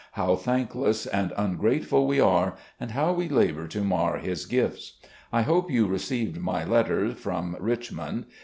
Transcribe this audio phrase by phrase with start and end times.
[0.13, 4.93] How thankless and ungrateful we are, and how we labour to mar his gifts.
[5.31, 8.25] I hope you received my letters from Rich mond.